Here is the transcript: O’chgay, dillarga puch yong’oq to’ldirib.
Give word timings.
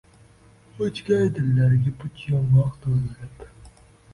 O’chgay, 0.85 1.27
dillarga 1.35 1.93
puch 2.01 2.25
yong’oq 2.31 2.81
to’ldirib. 2.87 3.49